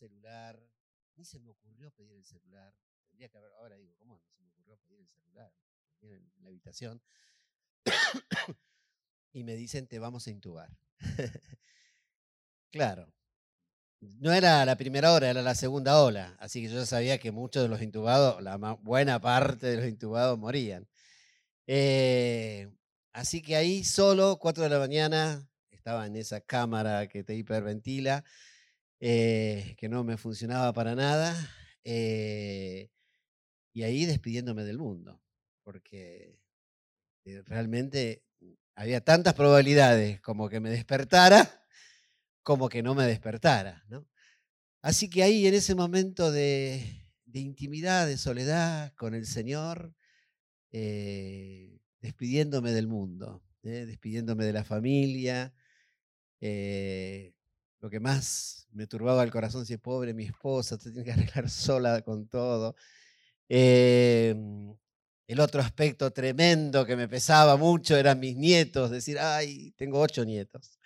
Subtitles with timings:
[0.00, 0.58] celular,
[1.16, 2.74] ni se me ocurrió pedir el celular.
[3.08, 5.52] Tendría que haber, ahora digo, ¿cómo no se me ocurrió pedir el celular?
[6.00, 7.02] En la habitación.
[9.32, 10.70] y me dicen, te vamos a intubar.
[12.70, 13.12] claro,
[14.00, 16.36] no era la primera hora, era la segunda ola.
[16.38, 20.38] Así que yo sabía que muchos de los intubados, la buena parte de los intubados
[20.38, 20.88] morían.
[21.66, 22.72] Eh,
[23.12, 28.24] así que ahí solo, 4 de la mañana, estaba en esa cámara que te hiperventila,
[29.00, 31.34] eh, que no me funcionaba para nada.
[31.84, 32.90] Eh,
[33.72, 35.20] y ahí despidiéndome del mundo,
[35.62, 36.38] porque
[37.46, 38.22] realmente
[38.74, 41.60] había tantas probabilidades como que me despertara
[42.42, 43.84] como que no me despertara.
[44.82, 49.94] Así que ahí en ese momento de, intimidad, de soledad con el Señor,
[50.72, 53.86] eh, despidiéndome del mundo, ¿eh?
[53.86, 55.54] despidiéndome de la familia.
[56.40, 57.34] Eh,
[57.80, 61.12] lo que más me turbaba el corazón, si es pobre mi esposa, se tiene que
[61.12, 62.76] arreglar sola con todo.
[63.48, 64.74] Em,
[65.26, 70.24] el otro aspecto tremendo que me pesaba mucho eran mis nietos, decir, ay, tengo ocho
[70.24, 70.80] nietos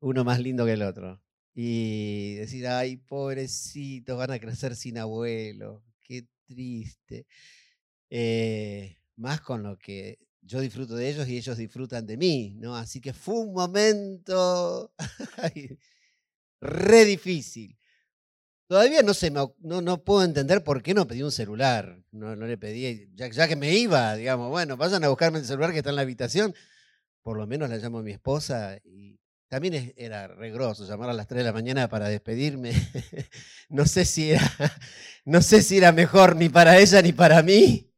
[0.00, 1.20] uno más lindo que el otro.
[1.54, 7.26] Y decir, ay, pobrecitos, van a crecer sin abuelo, qué triste.
[8.10, 12.76] Eh, más con lo que yo disfruto de ellos y ellos disfrutan de mí, ¿no?
[12.76, 14.92] Así que fue un momento
[16.66, 17.78] re difícil.
[18.68, 22.02] Todavía no, se no, no, puedo entender por qué no pedí un celular.
[22.10, 25.44] No, no le pedí, ya, ya, que me iba, digamos, bueno, vayan a buscarme el
[25.44, 26.54] celular que está en la habitación.
[27.22, 31.28] Por lo menos la llamo a mi esposa y, también era regroso llamar a las
[31.28, 32.72] 3 de la mañana para despedirme.
[33.68, 34.42] no, sé si era,
[35.24, 37.92] no sé si era mejor ni para ella ni para mí.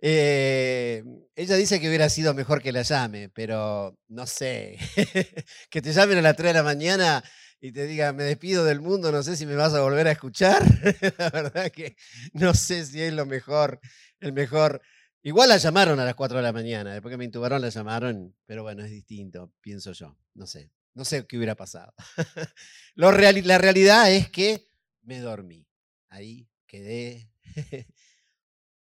[0.00, 1.04] Eh,
[1.36, 4.78] ella dice que hubiera sido mejor que la llame, pero no sé.
[5.70, 7.24] que te llamen a las 3 de la mañana
[7.60, 10.12] y te diga, me despido del mundo, no sé si me vas a volver a
[10.12, 10.62] escuchar.
[11.18, 11.96] la verdad que
[12.32, 13.80] no sé si es lo mejor,
[14.20, 14.82] el mejor.
[15.22, 18.36] Igual la llamaron a las 4 de la mañana, después que me intubaron la llamaron,
[18.44, 21.94] pero bueno, es distinto, pienso yo, no sé, no sé qué hubiera pasado.
[22.94, 24.68] la realidad es que
[25.02, 25.66] me dormí,
[26.10, 27.30] ahí quedé.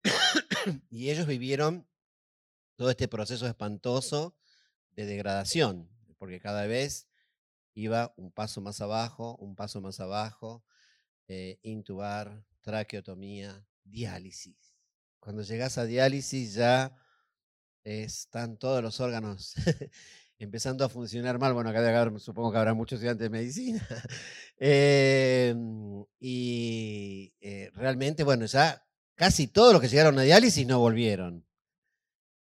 [0.91, 1.87] y ellos vivieron
[2.77, 4.37] todo este proceso espantoso
[4.93, 5.89] de degradación,
[6.19, 7.09] porque cada vez
[7.75, 10.65] iba un paso más abajo, un paso más abajo,
[11.29, 14.75] eh, intubar, traqueotomía, diálisis
[15.25, 16.95] cuando llegas a diálisis ya
[17.83, 19.55] están todos los órganos
[20.39, 21.55] empezando a funcionar mal.
[21.55, 23.89] Bueno, acá supongo que habrá muchos estudiantes de medicina.
[24.57, 28.87] Em, y eh, realmente, bueno, ya
[29.17, 31.45] casi todos los que llegaron a diálisis no volvieron.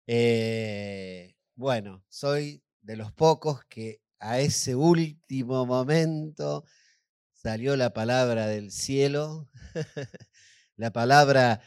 [0.07, 6.63] Eh, bueno, soy de los pocos que a ese último momento
[7.33, 9.49] salió la palabra del cielo,
[10.77, 11.61] la palabra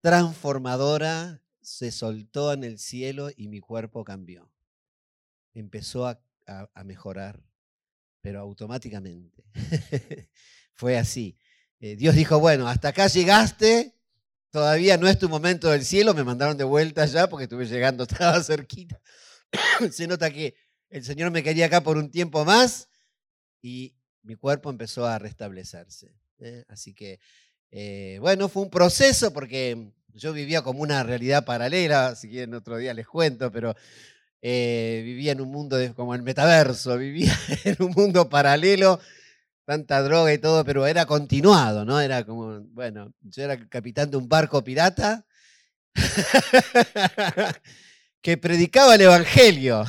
[0.00, 4.50] transformadora se soltó en el cielo y mi cuerpo cambió.
[5.52, 6.20] Empezó a,
[6.82, 7.42] mejorar,
[8.22, 9.44] pero automáticamente.
[10.72, 11.36] Fue así.
[11.78, 13.94] Eh, Dios dijo, bueno, hasta acá llegaste,
[14.50, 18.04] todavía no es tu momento del cielo, me mandaron de vuelta ya porque estuve llegando,
[18.08, 18.98] estaba cerquita.
[19.92, 20.54] se nota que
[20.90, 22.88] el Señor me quería acá por un tiempo más
[23.62, 26.14] y mi cuerpo empezó a restablecerse.
[26.40, 26.64] ¿eh?
[26.68, 27.20] Así que
[27.70, 32.78] eh, bueno, fue un proceso porque yo vivía como una realidad paralela, si quieren otro
[32.78, 33.74] día les cuento, pero
[34.40, 37.34] eh, vivía en un mundo como el metaverso, vivía
[37.64, 39.00] en un mundo paralelo,
[39.64, 42.00] tanta droga y todo, pero era continuado, ¿no?
[42.00, 45.26] Era como, bueno, yo era capitán de un barco pirata
[48.20, 49.84] que predicaba el Evangelio.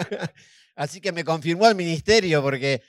[0.76, 2.82] Así que me confirmó el ministerio porque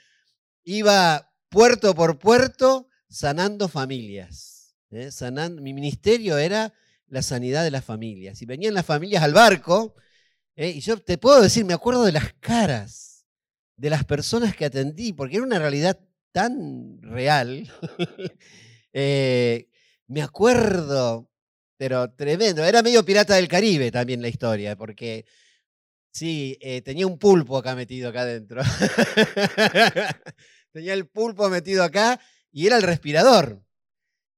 [0.64, 4.76] iba puerto por puerto sanando familias.
[4.90, 5.10] ¿eh?
[5.10, 6.72] Sanando, mi ministerio era
[7.08, 8.40] la sanidad de las familias.
[8.42, 9.94] Y venían las familias al barco,
[10.56, 10.70] ¿eh?
[10.70, 13.26] y yo te puedo decir, me acuerdo de las caras
[13.76, 15.98] de las personas que atendí, porque era una realidad
[16.32, 17.70] tan real.
[18.92, 19.68] Eh,
[20.08, 21.29] me acuerdo,
[21.80, 22.62] pero tremendo.
[22.62, 25.24] Era medio pirata del Caribe también la historia, porque
[26.12, 28.60] sí, tenía un pulpo acá metido acá adentro.
[30.72, 32.20] tenía el pulpo metido acá
[32.52, 33.64] y era el respirador.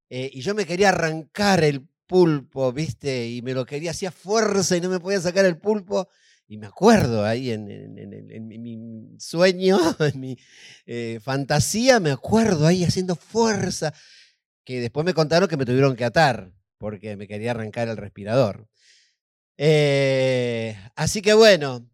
[0.09, 3.27] Eh, y yo me quería arrancar el pulpo, ¿viste?
[3.27, 6.07] Y me lo quería, hacía fuerza y no me podía sacar el pulpo.
[6.47, 7.65] Y me acuerdo ahí en,
[8.47, 10.37] mi sueño, en mi
[10.85, 13.93] eh, fantasía, me acuerdo ahí haciendo fuerza,
[14.63, 16.53] que después me contaron que me tuvieron que atar
[16.83, 18.67] porque me quería arrancar el respirador.
[19.55, 21.89] Eh, así que bueno,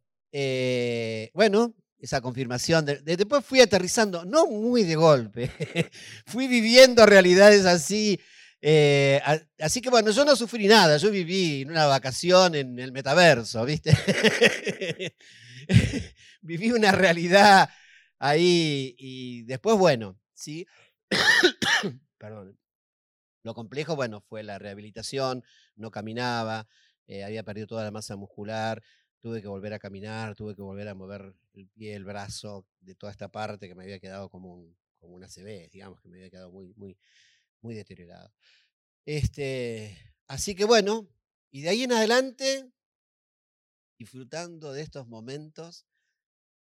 [1.36, 2.88] bueno, esa confirmación.
[3.04, 5.52] después fui aterrizando, no muy de golpe,
[6.26, 8.20] fui viviendo realidades así.
[8.64, 9.22] Eh,
[9.60, 13.96] así que bueno, yo no sufrí nada, yo viví una vacación en el metaverso, ¿viste?
[16.42, 17.70] viví una realidad
[18.18, 20.66] ahí y después, bueno, sí.
[22.18, 22.58] Perdón.
[23.44, 25.44] Lo complejo, bueno, fue la rehabilitación,
[25.76, 26.68] no caminaba,
[27.08, 28.84] eh, había perdido toda la masa muscular,
[29.20, 32.96] tuve que volver a caminar, tuve que volver a mover el pie, el brazo, de
[32.96, 36.18] toda esta parte que me había quedado como, un, como una CB, digamos, que me
[36.18, 36.98] había quedado muy, muy,
[37.62, 38.32] muy deteriorado.
[39.06, 39.98] Este,
[40.28, 41.10] así que bueno,
[41.52, 42.72] y de ahí en adelante,
[43.98, 45.86] disfrutando de estos momentos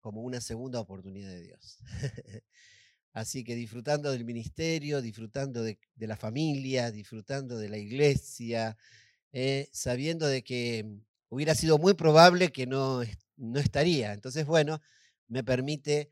[0.00, 1.78] como una segunda oportunidad de Dios.
[3.14, 8.76] Así que disfrutando del ministerio, disfrutando de, la familia, disfrutando de la iglesia,
[9.32, 10.84] eh, sabiendo de que
[11.28, 13.02] hubiera sido muy probable que no,
[13.36, 14.12] no estaría.
[14.12, 14.80] Entonces, bueno,
[15.28, 16.10] me permite,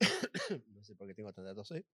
[0.68, 1.84] no sé por qué tengo tanta tos hoy,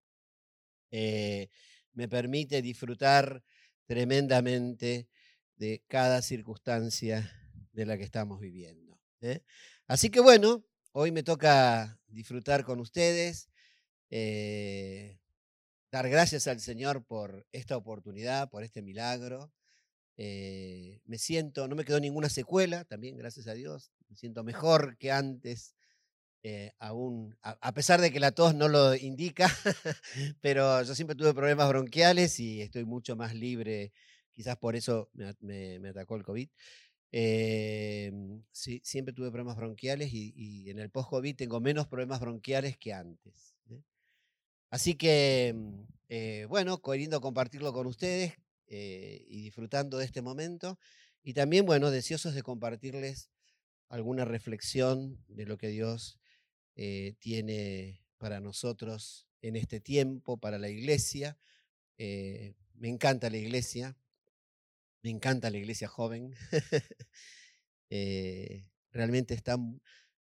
[0.92, 1.48] eh,
[1.92, 3.42] me permite disfrutar
[3.86, 5.08] tremendamente
[5.56, 7.28] de cada circunstancia
[7.72, 9.00] de la que estamos viviendo.
[9.20, 9.42] ¿eh?
[9.88, 13.50] Así que bueno, hoy me toca disfrutar con ustedes,
[14.10, 15.18] eh,
[15.90, 19.52] dar gracias al Señor por esta oportunidad, por este milagro.
[20.16, 24.96] Eh, me siento, no me quedó ninguna secuela, también gracias a Dios, me siento mejor
[24.98, 25.74] que antes,
[26.44, 29.48] eh, aún, a, pesar de que la tos no lo indica,
[30.40, 33.92] pero yo siempre tuve problemas bronquiales y estoy mucho más libre,
[34.30, 36.48] quizás por eso me, atacó el COVID.
[38.52, 42.92] sí, siempre tuve problemas bronquiales y, y en el post-COVID tengo menos problemas bronquiales que
[42.92, 43.53] antes.
[44.74, 48.32] Así que, mm, eh, bueno, queriendo compartirlo con ustedes
[48.66, 50.80] eh, y disfrutando de este momento.
[51.22, 53.30] Y también, bueno, deseosos de compartirles
[53.88, 56.18] alguna reflexión de lo que Dios
[56.74, 61.38] eh, tiene para nosotros en este tiempo, para la iglesia.
[61.96, 63.96] me encanta la iglesia,
[65.02, 66.34] me encanta la iglesia joven.
[68.90, 69.80] realmente es tan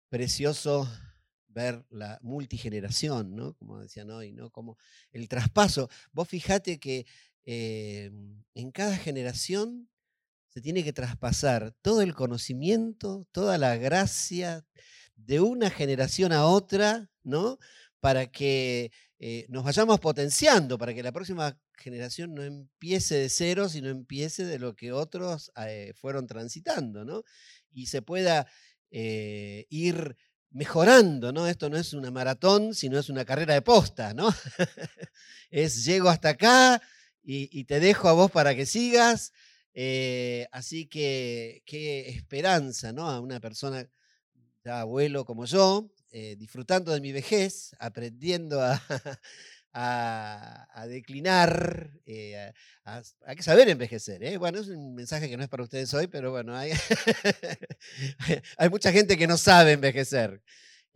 [0.09, 0.87] precioso
[1.55, 3.53] ver la multigeneración, ¿no?
[3.55, 4.51] Como decían hoy, ¿no?
[4.51, 4.77] Como
[5.11, 5.89] el traspaso.
[6.11, 7.07] Vos fijate que
[7.45, 8.11] eh,
[8.53, 9.89] en cada generación
[10.49, 14.65] se tiene que traspasar todo el conocimiento, toda la gracia
[15.15, 17.57] de una generación a otra, ¿no?
[18.01, 23.69] Para que eh, nos vayamos potenciando, para que la próxima generación no empiece de cero,
[23.69, 27.23] sino empiece de lo que otros eh, fueron transitando, ¿no?
[27.71, 28.45] Y se pueda
[28.91, 30.15] ir
[30.55, 31.47] mejorando, ¿no?
[31.47, 34.29] Esto no es una maratón, sino es una carrera de posta, ¿no?
[35.51, 36.81] es llego hasta acá
[37.21, 39.33] y, te dejo a vos para que sigas.
[39.73, 43.09] Eh, así que qué esperanza, ¿no?
[43.09, 43.85] A una persona
[44.63, 48.81] ya abuelo como yo, eh, disfrutando de mi vejez, aprendiendo a,
[49.77, 52.53] a, declinar, eh,
[53.35, 54.23] que saber envejecer.
[54.23, 54.37] ¿eh?
[54.37, 56.71] Bueno, es un mensaje que no es para ustedes hoy, pero bueno, hay,
[58.57, 60.41] hay mucha gente que no sabe envejecer.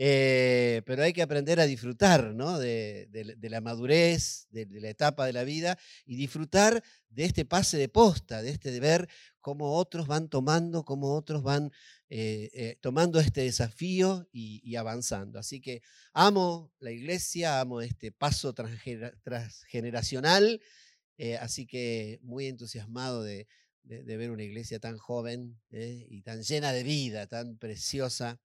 [0.01, 2.57] Eh, pero hay que aprender a disfrutar ¿no?
[2.57, 3.09] de,
[3.41, 8.41] la madurez, de, la etapa de la vida y disfrutar de este pase de posta,
[8.41, 9.09] de este de ver
[9.41, 11.73] cómo otros van tomando, cómo otros van
[12.07, 15.37] eh, eh, tomando este desafío y, avanzando.
[15.37, 15.81] Así que
[16.13, 20.61] amo la iglesia, amo este paso transgeneracional,
[21.41, 23.47] así que muy entusiasmado de,
[23.83, 28.39] ver una iglesia tan joven y tan llena de vida, tan preciosa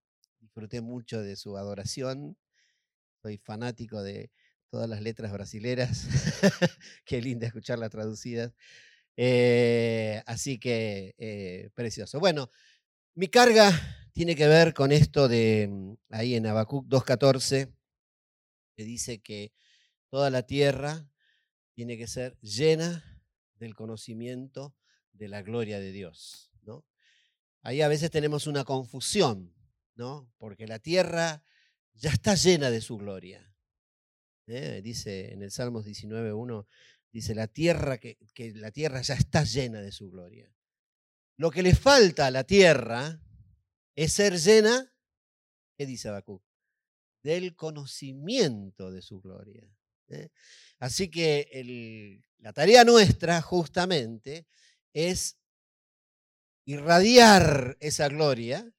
[0.45, 2.37] disfruté mucho de su adoración.
[3.21, 4.29] Soy fanático de
[4.69, 6.07] todas las letras brasileras.
[7.05, 8.53] Qué linda escucharlas traducidas.
[9.17, 12.19] Eh, así que eh, precioso.
[12.19, 12.49] Bueno,
[13.15, 13.71] mi carga
[14.13, 17.73] tiene que ver con esto de mm, ahí en Habacuc 2.14,
[18.77, 19.51] que dice que
[20.09, 21.09] toda la tierra
[21.73, 23.03] tiene que ser llena
[23.55, 24.75] del conocimiento
[25.11, 26.51] de la gloria de Dios.
[26.61, 26.85] ¿no?
[27.63, 29.54] Ahí a veces tenemos una confusión
[29.95, 30.31] ¿no?
[30.37, 31.43] Porque la tierra
[31.93, 33.53] ya está llena de su gloria.
[34.47, 34.81] ¿eh?
[34.83, 36.67] Dice en el Salmos 19.1,
[37.11, 40.53] dice la tierra que, que la tierra ya está llena de su gloria.
[41.37, 43.19] Lo que le falta a la tierra
[43.95, 44.93] es ser llena,
[45.77, 46.43] ¿qué dice Habacuc?
[47.23, 49.67] Del conocimiento de su gloria.
[50.09, 50.29] ¿eh?
[50.79, 54.47] Así que la tarea nuestra justamente
[54.93, 55.37] es
[56.65, 58.74] irradiar esa gloria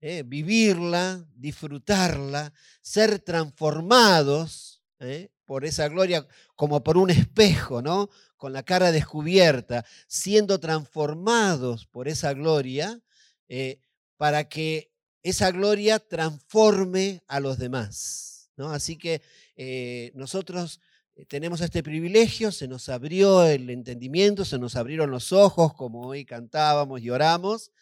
[0.00, 0.22] ¿eh?
[0.26, 5.30] vivirla, disfrutarla, ser transformados ¿eh?
[5.44, 6.26] por esa gloria
[6.56, 8.08] como por un espejo, ¿no?
[8.36, 13.00] Con la cara descubierta, siendo transformados por esa gloria,
[13.48, 13.80] eh,
[14.16, 14.92] para que
[15.22, 18.50] esa gloria transforme a los demás.
[18.56, 18.70] ¿no?
[18.70, 19.22] Así que
[19.56, 20.80] eh, nosotros
[21.16, 26.06] eh, tenemos este privilegio, se nos abrió el entendimiento, se nos abrieron los ojos, como
[26.06, 27.72] hoy cantábamos y oramos,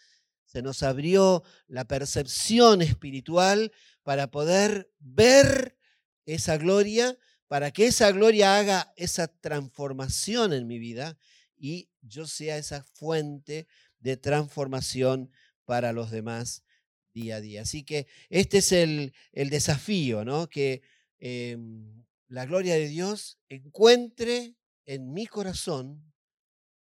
[0.48, 3.70] se nos abrió la percepción espiritual
[4.02, 5.76] para poder ver
[6.24, 11.18] esa gloria, para que esa gloria haga esa transformación en mi vida
[11.54, 13.66] y yo sea esa fuente
[14.00, 15.30] de transformación
[15.66, 16.64] para los demás
[17.12, 17.62] día a día.
[17.62, 20.48] Así que este es el, desafío, ¿no?
[20.48, 20.80] Que
[21.18, 24.54] em, la gloria de Dios encuentre
[24.86, 26.10] en mi corazón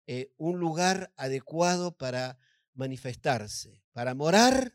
[0.06, 2.38] eh, un lugar adecuado para
[2.76, 4.72] manifestarse, para morar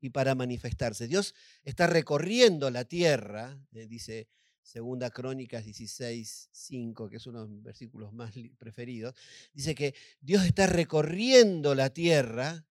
[0.00, 1.08] y para manifestarse.
[1.08, 4.28] Dios está recorriendo la tierra, eh, dice
[4.62, 9.14] Segunda Crónicas 16, 5, que es uno de mis versículos más preferidos,
[9.54, 12.66] dice que Dios está recorriendo la tierra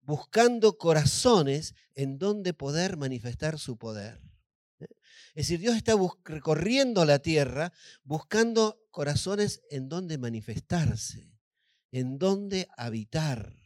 [0.00, 4.20] buscando corazones en donde poder manifestar su poder.
[4.80, 4.86] ¿eh?
[5.34, 11.32] Es decir, Dios está recorriendo la tierra buscando corazones en donde manifestarse,
[11.90, 13.61] en donde habitar.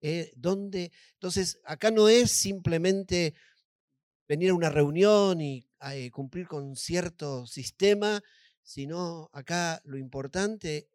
[0.00, 0.32] ¿Eh?
[0.34, 3.34] entonces, acá no es simplemente
[4.28, 8.22] venir a una reunión y eh, cumplir con cierto sistema,
[8.62, 10.88] sino acá lo importante,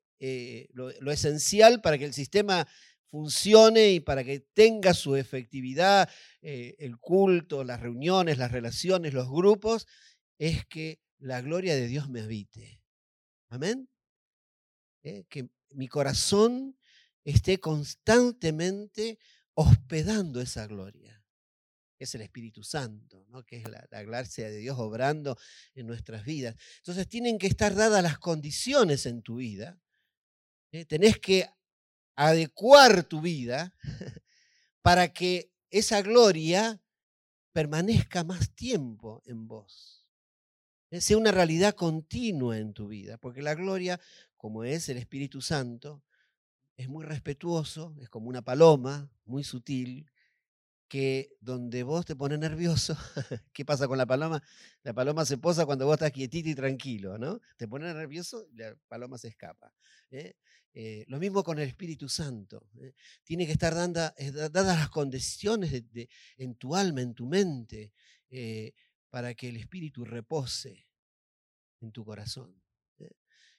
[0.74, 2.66] lo esencial para que el sistema
[3.14, 6.10] funcione y para que tenga su efectividad
[6.42, 9.86] eh, el culto, las reuniones, las relaciones, los grupos,
[10.40, 12.82] es que la gloria de Dios me habite.
[13.50, 13.88] Amén.
[15.04, 16.76] Eh, que mi corazón
[17.24, 19.20] esté constantemente
[19.54, 21.24] hospedando esa gloria,
[21.98, 23.44] que es el Espíritu Santo, ¿no?
[23.44, 25.38] que es la, la, de Dios obrando
[25.76, 26.56] en nuestras vidas.
[26.78, 29.80] Entonces tienen que estar dadas las condiciones en tu vida.
[30.72, 30.86] ¿eh?
[30.86, 31.48] Tenés que
[32.16, 33.76] adecuar tu vida
[34.82, 36.82] para que esa gloria
[37.52, 40.08] permanezca más tiempo en vos.
[40.90, 44.00] Eh, sea una realidad continua en tu vida, porque la gloria,
[44.36, 46.04] como es el Espíritu Santo,
[46.78, 50.10] es muy respetuoso, es como una paloma, muy sutil,
[50.88, 52.96] que donde vos te pones nervioso,
[53.54, 54.44] ¿qué pasa con la paloma?
[54.84, 57.42] La paloma se posa cuando vos estás quietito y tranquilo, ¿no?
[57.58, 59.74] Te pones nervioso y la paloma se escapa.
[60.12, 60.36] ¿eh?
[60.76, 62.68] Eh, lo mismo con el Espíritu Santo.
[62.82, 62.94] ¿eh?
[63.24, 65.84] Tiene que estar eh, dadas las condiciones
[66.38, 67.94] en tu alma, en tu mente,
[69.10, 70.88] para que el Espíritu repose
[71.82, 72.63] en tu corazón.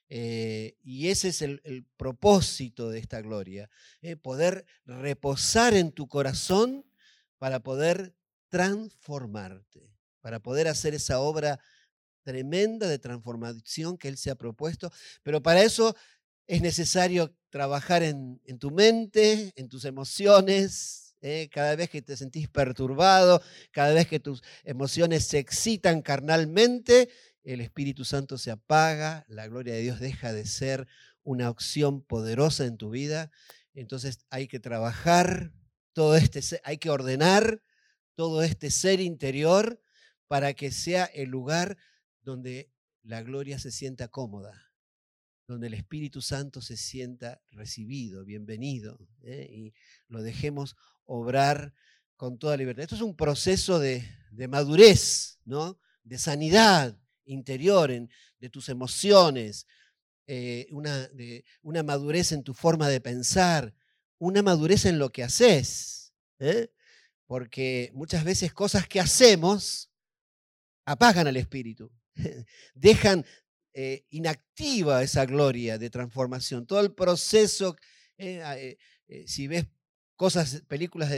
[0.08, 3.70] Y ese es el, propósito de esta gloria,
[4.22, 6.84] poder reposar en tu corazón
[7.38, 8.14] para poder
[8.48, 11.60] transformarte, para poder hacer esa obra
[12.22, 14.90] tremenda de transformación que Él se ha propuesto,
[15.22, 15.94] pero para eso
[16.46, 21.14] es necesario trabajar en, tu mente, en tus emociones.
[21.20, 21.48] ¿eh?
[21.52, 27.08] Cada vez que te sentís perturbado, cada vez que tus emociones se excitan carnalmente,
[27.44, 30.88] el Espíritu Santo se apaga, la gloria de Dios deja de ser
[31.22, 33.30] una opción poderosa en tu vida.
[33.74, 35.52] Entonces hay que trabajar
[35.92, 37.62] todo este, hay que ordenar
[38.16, 39.80] todo este ser interior
[40.26, 41.76] para que sea el lugar
[42.22, 42.72] donde
[43.02, 44.72] la gloria se sienta cómoda,
[45.46, 49.46] donde el Espíritu Santo se sienta recibido, bienvenido, ¿eh?
[49.50, 49.74] y
[50.08, 51.74] lo dejemos obrar
[52.16, 52.84] con toda libertad.
[52.84, 54.02] Esto es un proceso de,
[54.48, 55.78] madurez, ¿no?
[56.02, 59.66] de sanidad interior en, de tus emociones,
[60.26, 60.66] eh,
[61.62, 63.74] una, madurez en tu forma de pensar,
[64.18, 66.12] una madurez en lo que haces.
[66.38, 66.70] ¿eh?
[67.26, 69.90] Porque muchas veces cosas que hacemos
[70.86, 71.90] apagan al espíritu,
[72.74, 73.24] dejan
[73.72, 76.66] eh, inactiva esa gloria de transformación.
[76.66, 77.76] Todo el proceso,
[79.26, 79.66] si ves
[80.16, 81.10] cosas, películas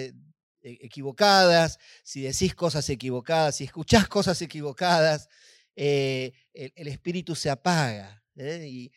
[0.62, 5.28] equivocadas, si decís cosas equivocadas, si escuchás cosas equivocadas,
[5.76, 8.24] el, espíritu se apaga.
[8.36, 8.90] Y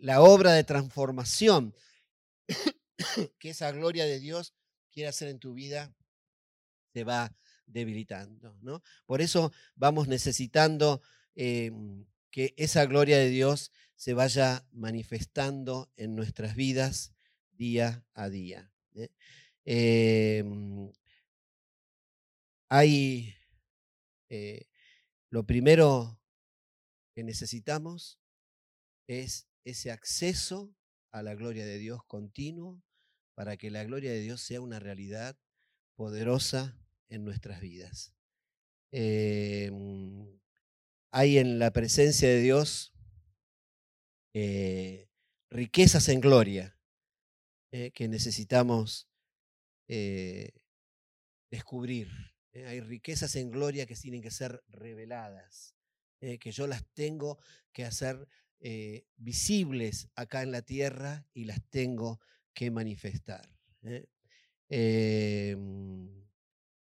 [0.00, 1.74] la obra de transformación
[3.38, 4.54] que esa gloria de Dios
[4.90, 5.94] quiere hacer en tu vida
[6.92, 7.36] se va
[7.66, 8.58] debilitando.
[8.62, 8.82] ¿no?
[9.06, 11.02] Por eso vamos necesitando
[11.34, 17.12] que esa gloria de Dios se vaya manifestando en nuestras vidas
[17.50, 18.70] día a día.
[18.94, 19.10] ¿eh?
[19.64, 20.92] Em,
[22.68, 23.34] hay
[24.28, 24.66] eh,
[25.30, 26.20] lo primero
[27.14, 28.18] que necesitamos
[29.06, 30.74] es ese acceso
[31.12, 32.82] a la gloria de Dios continuo
[33.34, 35.38] para que la gloria de Dios sea una realidad
[35.96, 38.14] poderosa en nuestras vidas.
[38.90, 40.40] Em,
[41.10, 42.94] hay en la presencia de Dios
[44.34, 45.08] eh,
[45.50, 46.78] riquezas en gloria
[47.72, 49.08] eh, que necesitamos
[52.60, 52.66] eh.
[52.66, 55.74] Hay riquezas en gloria que tienen que ser reveladas,
[56.20, 57.38] que yo las tengo
[57.72, 58.26] que hacer
[59.16, 62.20] visibles acá en la tierra y las tengo
[62.52, 63.48] que manifestar.
[64.68, 66.08] Em,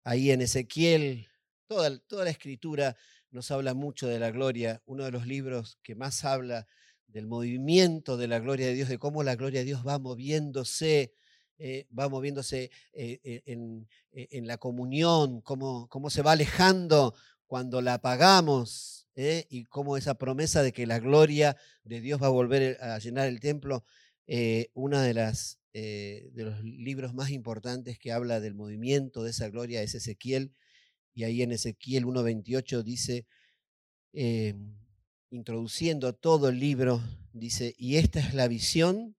[0.05, 1.29] ahí en Ezequiel,
[1.67, 2.97] toda, toda la escritura
[3.31, 4.83] nos habla mucho de la gloria.
[4.87, 6.67] Uno de los libros que más habla
[7.07, 11.12] del movimiento de la gloria de Dios, de cómo la gloria de Dios va moviéndose,
[11.61, 17.95] eh, va moviéndose eh, eh, en, la comunión, cómo, cómo, se va alejando cuando la
[17.95, 23.00] apagamos y cómo esa promesa de que la gloria de Dios va a volver a
[23.00, 23.85] llenar el templo,
[24.75, 29.83] una de las de los libros más importantes que habla del movimiento de esa gloria
[29.83, 30.55] es Ezequiel,
[31.15, 33.27] y ahí en Ezequiel 1.28 dice,
[35.31, 39.17] introduciendo todo el libro, dice, y esta es la visión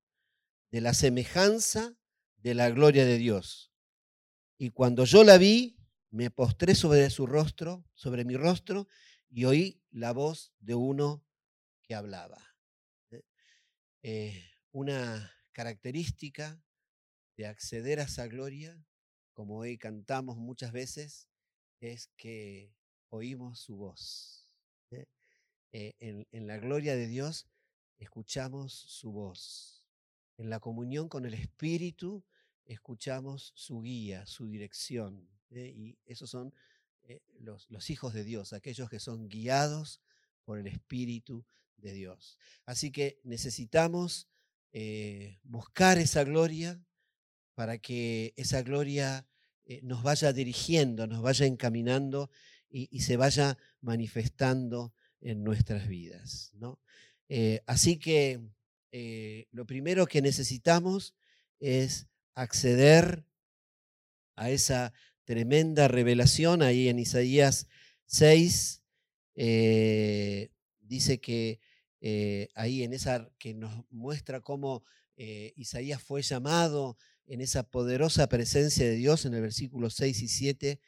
[0.72, 1.99] de la semejanza
[2.42, 3.72] de la gloria de Dios.
[4.58, 5.78] Y cuando yo la vi,
[6.12, 8.88] me postré sobre su rostro, sobre mi rostro,
[9.30, 11.24] y oí la voz de uno
[11.84, 12.44] que hablaba.
[13.12, 13.24] ¿eh?
[14.02, 16.62] Eh, una característica
[17.38, 18.84] de acceder a esa gloria,
[19.34, 21.30] como hoy cantamos muchas veces,
[21.80, 22.74] es que
[23.10, 24.54] oímos su voz.
[24.92, 25.06] ¿eh?
[26.02, 27.48] en la gloria de Dios
[28.00, 29.79] escuchamos su voz.
[30.40, 32.24] En la comunión con el Espíritu
[32.66, 35.28] escuchamos su guía, su dirección.
[35.52, 35.74] ¿eh?
[35.76, 36.54] Y esos son
[37.04, 40.00] eh, los, hijos de Dios, aquellos que son guiados
[40.46, 42.38] por el Espíritu de Dios.
[42.66, 44.30] Así que necesitamos
[44.72, 46.82] eh, buscar esa gloria
[47.54, 49.28] para que esa gloria
[49.84, 52.32] nos vaya dirigiendo, nos vaya encaminando
[52.70, 56.52] y, se vaya manifestando en nuestras vidas.
[56.54, 56.80] ¿no?
[57.68, 58.42] así que
[58.92, 61.14] lo primero que necesitamos
[61.60, 63.26] es acceder
[64.36, 64.94] a esa
[65.26, 67.68] tremenda revelación ahí en Isaías
[68.08, 68.82] 6.
[69.36, 71.60] Eh, dice que
[72.02, 74.84] eh, ahí en esa que nos muestra cómo
[75.18, 76.98] eh, Isaías fue llamado
[77.28, 80.80] en esa poderosa presencia de Dios en el versículo 6 y 7,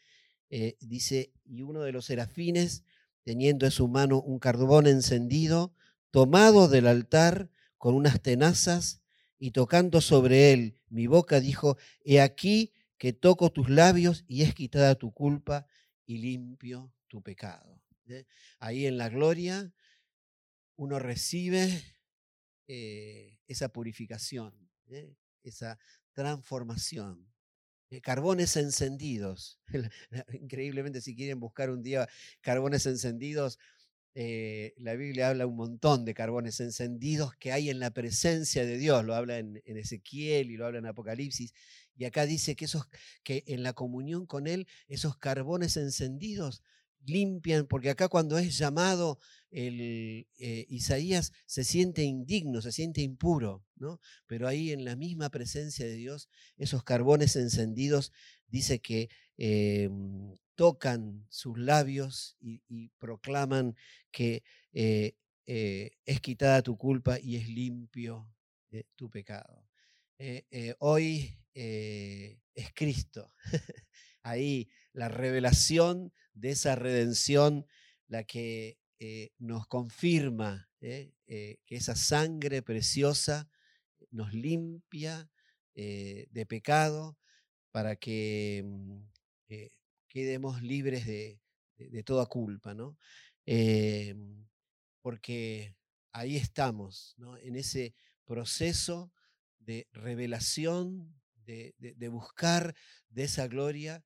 [0.80, 2.84] dice, y uno de los serafines,
[3.24, 5.74] teniendo en su mano un carbón encendido,
[6.10, 9.02] tomado del altar con unas tenazas,
[9.40, 14.54] y tocando sobre él mi boca, dijo, he aquí que toco tus labios y es
[14.54, 15.66] quitada tu culpa
[16.06, 17.82] y limpio tu pecado.
[18.06, 18.28] ¿eh?
[18.60, 19.74] Ahí en la gloria
[20.76, 21.82] uno recibe
[22.68, 25.16] eh, esa purificación, ¿eh?
[25.42, 25.80] esa
[26.14, 27.34] transformación.
[28.04, 29.60] Carbones encendidos.
[30.40, 32.08] Increíblemente, si quieren buscar un día
[32.42, 33.58] carbones encendidos,
[34.14, 38.78] eh, la Biblia habla un montón de carbones encendidos que hay en la presencia de
[38.78, 41.54] Dios, lo habla en, Ezequiel y lo habla en Apocalipsis,
[41.96, 42.88] y acá dice que, esos,
[43.24, 46.62] que en la comunión con Él, esos carbones encendidos
[47.06, 49.20] limpian, porque acá cuando es llamado
[49.50, 54.00] el, eh, Isaías se siente indigno, se siente impuro, ¿no?
[54.28, 58.12] Pero ahí en la misma presencia de Dios, esos carbones encendidos,
[58.48, 59.10] dice que
[59.44, 63.76] em, tocan sus labios y, proclaman
[64.12, 65.16] que eh,
[65.48, 68.32] eh, es quitada tu culpa y es limpio
[68.96, 69.68] tu pecado.
[70.80, 73.34] hoy es Cristo.
[74.24, 77.66] Ahí la revelación de esa redención,
[78.08, 81.12] la que eh, nos confirma ¿eh?
[81.26, 83.50] Eh, que esa sangre preciosa
[84.12, 85.28] nos limpia
[85.74, 87.18] de pecado
[87.72, 88.64] para que
[89.52, 89.68] mm,
[90.08, 91.40] quedemos libres de,
[92.06, 92.98] toda culpa, ¿no?
[95.02, 95.76] porque
[96.12, 99.12] ahí estamos, en ese proceso
[99.58, 101.74] de revelación, de,
[102.10, 102.76] buscar
[103.10, 104.04] de esa gloria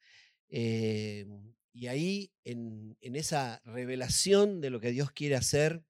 [1.75, 5.84] y ahí, en, esa revelación de lo que Dios quiere hacer,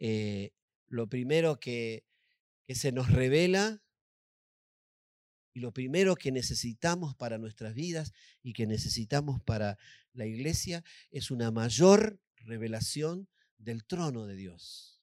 [0.00, 0.50] eh,
[0.88, 2.04] lo primero que,
[2.68, 3.80] se nos revela
[5.56, 9.78] y lo primero que necesitamos para nuestras vidas y que necesitamos para
[10.12, 15.00] la iglesia es una mayor revelación del trono de Dios.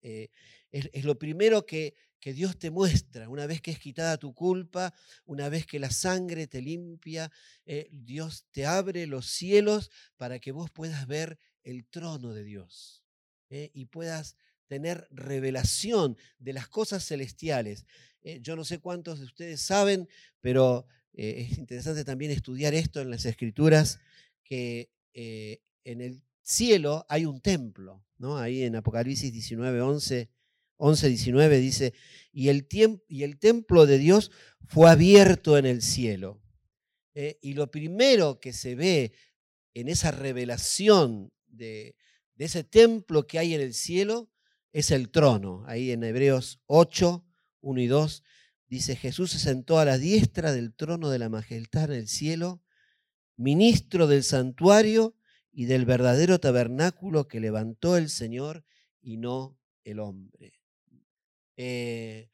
[0.00, 0.30] Eh,
[0.70, 4.94] es, lo primero que, que Dios te muestra, una vez que es quitada tu culpa,
[5.26, 7.30] una vez que la sangre te limpia,
[7.66, 13.04] eh, Dios te abre los cielos para que vos puedas ver el trono de Dios
[13.50, 17.86] eh, y puedas tener revelación de las cosas celestiales.
[18.22, 20.08] Eh, yo no sé cuántos de ustedes saben,
[20.40, 24.00] pero es interesante también estudiar esto en las escrituras,
[24.42, 28.38] que en el cielo hay un templo, ¿no?
[28.38, 30.30] Ahí en Apocalipsis 19, 11
[30.84, 31.94] 11, 19 dice,
[32.32, 32.66] y el,
[33.06, 34.32] y el templo de Dios
[34.66, 36.42] fue abierto en el cielo.
[37.14, 37.38] ¿eh?
[37.40, 39.12] y lo primero que se ve
[39.74, 41.94] en esa revelación de,
[42.34, 44.31] de ese templo que hay en el cielo
[44.72, 45.64] es el trono.
[45.66, 47.24] Ahí en Hebreos 8,
[47.60, 48.22] 1 y 2
[48.66, 52.62] dice, Jesús se sentó a la diestra del trono de la majestad en el cielo,
[53.36, 55.14] ministro del santuario
[55.52, 58.64] y del verdadero tabernáculo que levantó el Señor
[59.00, 60.54] y no el hombre.
[61.56, 62.30] Eh,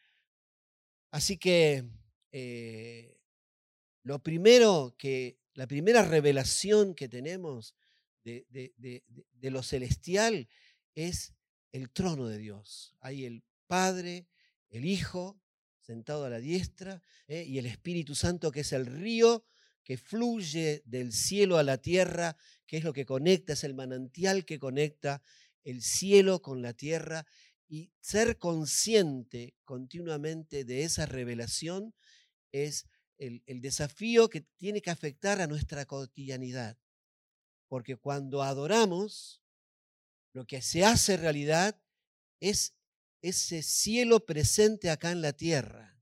[1.10, 1.84] así que
[2.30, 3.18] eh,
[4.02, 7.74] lo primero que, la primera revelación que tenemos
[8.22, 10.48] de, de, lo celestial
[10.94, 11.34] es
[11.72, 12.94] el trono de Dios.
[13.00, 14.28] Hay el Padre,
[14.70, 15.40] el Hijo,
[15.80, 19.44] sentado a la diestra, eh, y el Espíritu Santo, que es el río
[19.82, 24.44] que fluye del cielo a la tierra, que es lo que conecta, es el manantial
[24.44, 25.22] que conecta
[25.64, 27.26] el cielo con la tierra,
[27.68, 31.94] y ser consciente continuamente de esa revelación
[32.52, 32.86] es
[33.18, 36.78] el, el desafío que tiene que afectar a nuestra cotidianidad.
[37.66, 39.42] Porque cuando adoramos,
[40.32, 41.80] lo que se hace realidad
[42.40, 42.74] es
[43.22, 46.00] ese cielo presente acá en la tierra,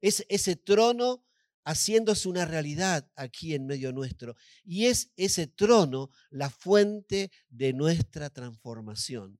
[0.00, 1.24] es ese trono
[1.64, 4.36] haciéndose una realidad aquí en medio nuestro.
[4.64, 9.38] Y es ese trono la fuente de nuestra transformación.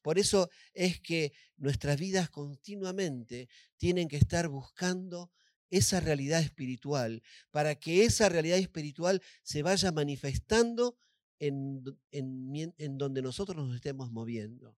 [0.00, 5.32] Por eso es que nuestras vidas continuamente tienen que estar buscando
[5.68, 10.96] esa realidad espiritual, para que esa realidad espiritual se vaya manifestando
[11.38, 14.76] en, en, donde nosotros nos estemos moviendo.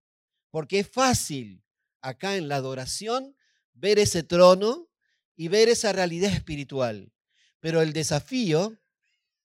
[0.51, 1.63] Porque es fácil
[2.01, 3.37] acá en la adoración
[3.73, 4.89] ver ese trono
[5.37, 7.13] y ver esa realidad espiritual.
[7.61, 8.77] Pero el desafío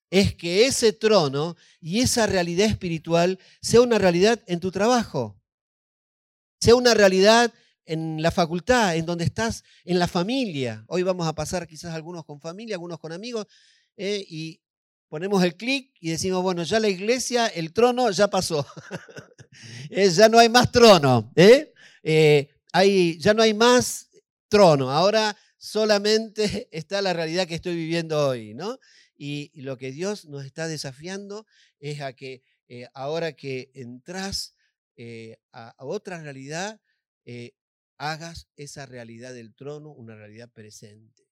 [0.09, 5.39] es que ese trono y esa realidad espiritual sea una realidad en tu trabajo,
[6.59, 7.53] sea una realidad
[7.85, 10.83] en la facultad, en donde estás, en la familia.
[10.87, 13.45] Hoy vamos a pasar quizás algunos con familia, algunos con amigos,
[13.97, 14.25] eh,
[15.07, 18.65] ponemos el clic y decimos, bueno, ya la iglesia, el trono ya pasó.
[19.89, 21.31] Eh, ya no hay más trono.
[21.37, 21.73] ¿eh?
[22.73, 24.09] hay, ya no hay más
[24.49, 24.91] trono.
[24.91, 28.77] Ahora solamente está la realidad que estoy viviendo hoy, ¿no?
[29.15, 31.47] Y, lo que Dios nos está desafiando
[31.79, 32.43] es a que
[32.93, 34.55] ahora que entras
[35.53, 36.81] a, otra realidad,
[37.97, 41.24] hagas esa realidad del trono una realidad presente,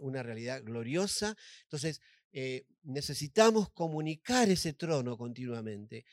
[0.00, 1.36] una realidad gloriosa.
[1.62, 2.00] Entonces,
[2.32, 6.04] eh, necesitamos comunicar ese trono continuamente.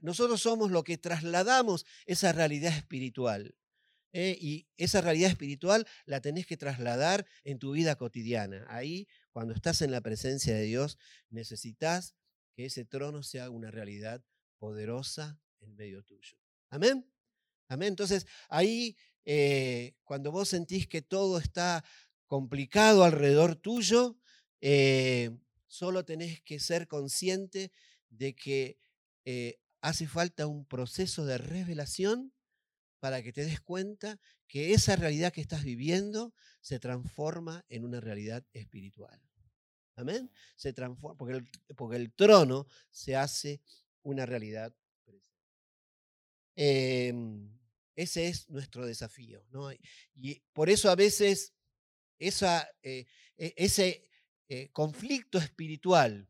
[0.00, 3.54] nosotros somos lo que trasladamos esa realidad espiritual.
[4.12, 4.36] ¿eh?
[4.40, 8.64] y esa realidad espiritual la tenés que trasladar en tu vida cotidiana.
[8.68, 10.98] Ahí, cuando estás en la presencia de Dios,
[11.28, 12.14] necesitas
[12.54, 14.24] que ese trono sea una realidad
[14.58, 16.38] poderosa en medio tuyo.
[16.70, 17.06] Amén.
[17.68, 17.88] Amén.
[17.88, 21.84] Entonces, ahí, eh, cuando vos sentís que todo está
[22.26, 24.16] complicado alrededor tuyo,
[25.66, 27.72] Solo tenés que ser consciente
[28.08, 28.78] de que
[29.24, 32.32] eh, hace falta un proceso de revelación
[33.00, 38.00] para que te des cuenta que esa realidad que estás viviendo se transforma en una
[38.00, 39.20] realidad espiritual.
[39.96, 40.30] Amén.
[40.56, 43.60] Se transforma, porque el, porque el trono se hace
[44.02, 44.74] una realidad
[46.54, 47.50] em,
[47.96, 49.44] ese es nuestro desafío.
[49.50, 49.70] ¿no?
[50.14, 51.55] Y por eso a veces
[52.18, 54.08] esa, eh, e, ese
[54.48, 56.26] eh, conflicto espiritual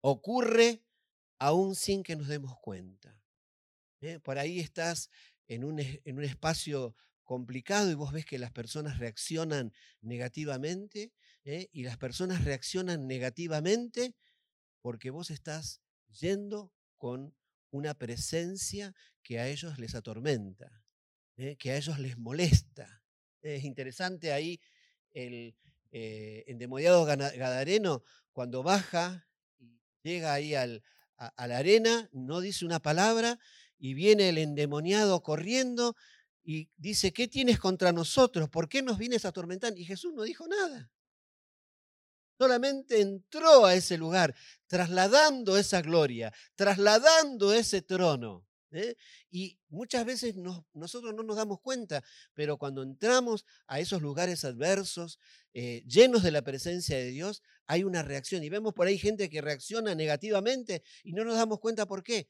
[0.00, 0.84] ocurre
[1.38, 3.20] aún sin que nos demos cuenta.
[4.00, 4.18] ¿eh?
[4.20, 5.10] Por ahí estás
[5.46, 11.12] en un, en un espacio complicado y vos ves que las personas reaccionan negativamente
[11.44, 14.14] y las personas reaccionan negativamente
[14.82, 15.80] porque vos estás
[16.20, 17.34] yendo con
[17.70, 20.82] una presencia que a ellos les atormenta,
[21.58, 23.02] que a ellos les molesta.
[23.42, 24.60] Es interesante ahí
[25.12, 25.54] el,
[25.90, 29.26] eh, endemoniado Gadareno, cuando baja
[29.58, 30.82] y llega ahí al,
[31.16, 33.38] a, la arena, no dice una palabra
[33.78, 35.96] y viene el endemoniado corriendo
[36.44, 38.48] y dice, ¿qué tienes contra nosotros?
[38.48, 39.76] ¿Por qué nos vienes a atormentar?
[39.78, 40.90] Y Jesús no dijo nada.
[42.38, 44.34] Solamente entró a ese lugar,
[44.66, 48.46] trasladando esa gloria, trasladando ese trono.
[48.72, 48.96] ¿Eh?
[49.30, 50.34] Y muchas veces
[50.72, 52.02] nosotros no nos damos cuenta,
[52.34, 55.18] pero cuando entramos a esos lugares adversos,
[55.54, 58.42] eh, llenos de la presencia de Dios, hay una reacción.
[58.42, 62.28] Y vemos por ahí gente que reacciona negativamente y no nos damos cuenta por qué.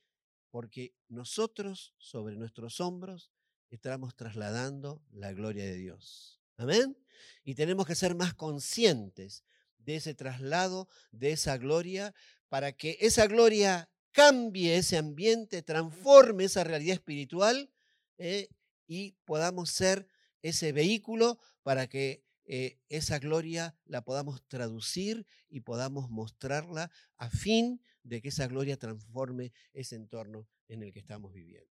[0.51, 3.31] Porque nosotros sobre nuestros hombros
[3.71, 6.41] estamos trasladando la gloria de Dios.
[6.57, 6.97] Amén.
[7.45, 9.45] Y tenemos que ser más conscientes
[9.79, 12.15] de ese traslado, de esa gloria,
[12.49, 17.71] para que esa gloria cambie ese ambiente, transforme esa realidad espiritual
[18.17, 18.49] eh,
[18.89, 20.09] y podamos ser
[20.43, 27.81] ese vehículo para que eh, esa gloria la podamos traducir y podamos mostrarla a fin
[28.03, 31.71] de que esa gloria transforme ese entorno en el que estamos viviendo.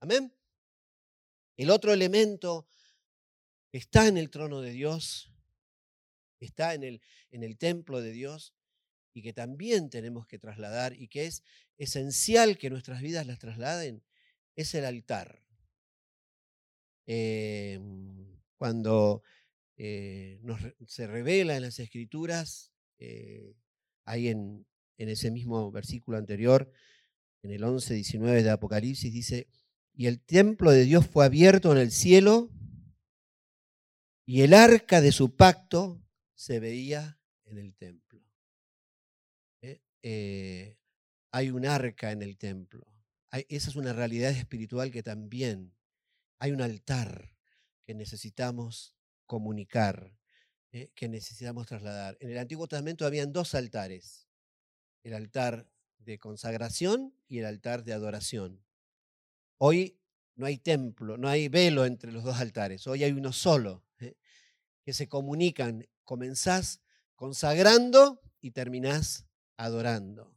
[0.00, 0.34] Amén.
[1.56, 2.66] El otro elemento
[3.70, 5.32] está en el trono de Dios,
[6.40, 8.52] está en el, en el templo de Dios
[9.14, 11.42] y que también tenemos que trasladar y que es
[11.78, 14.02] esencial que nuestras vidas las trasladen,
[14.56, 15.42] es el altar.
[17.06, 19.22] Em, cuando
[19.76, 20.40] eh,
[20.86, 23.54] se revela en las escrituras, eh,
[24.04, 24.66] ahí en,
[24.98, 26.70] en ese mismo versículo anterior,
[27.42, 29.48] en el 11, 19 de Apocalipsis, dice,
[29.92, 32.50] y el templo de Dios fue abierto en el cielo
[34.26, 36.02] y el arca de su pacto
[36.34, 38.13] se veía en el templo.
[40.04, 40.76] ¿Eh?
[41.32, 42.86] Hay un arca en el templo.
[43.48, 45.74] esa es una realidad espiritual que también
[46.38, 47.34] hay un altar
[47.84, 48.94] que necesitamos
[49.26, 50.16] comunicar,
[50.70, 50.90] ¿eh?
[50.94, 52.16] que necesitamos trasladar.
[52.20, 54.28] En el Antiguo Testamento habían dos altares,
[55.02, 58.62] el altar de consagración y el altar de adoración.
[59.58, 59.98] Hoy
[60.36, 64.14] no hay templo, no hay velo entre los dos altares, hoy hay uno solo, ¿eh?
[64.82, 65.88] que se comunican.
[66.04, 66.82] Comenzás
[67.16, 69.23] consagrando y terminás
[69.56, 70.34] adorando.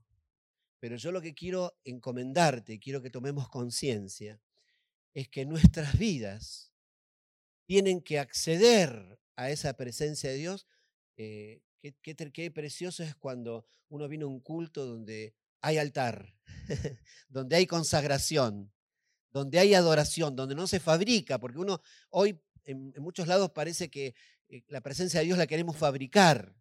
[0.80, 4.40] Pero yo lo que quiero encomendarte, quiero que tomemos conciencia,
[5.14, 6.72] es que nuestras vidas
[7.66, 10.68] tienen que acceder a esa presencia de Dios.
[11.18, 11.62] Eh,
[12.02, 16.36] qué, precioso es cuando uno viene a un culto donde hay altar,
[17.30, 18.72] donde hay consagración,
[19.32, 24.14] donde hay adoración, donde no se fabrica, porque uno hoy en, muchos lados parece que
[24.50, 26.56] eh, la presencia de Dios la queremos fabricar.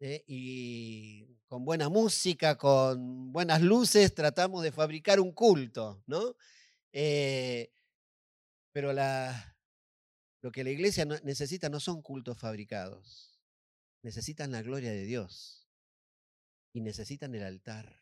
[0.00, 0.22] ¿eh?
[0.26, 6.34] Y con buena música, con buenas luces, tratamos de fabricar un culto, ¿no?
[6.92, 7.70] Eh,
[8.72, 13.38] pero lo que la iglesia necesita no son cultos fabricados,
[14.00, 15.68] necesitan la gloria de Dios
[16.72, 18.00] y necesitan el altar,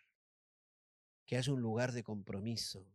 [1.27, 2.87] que haya un lugar de compromiso,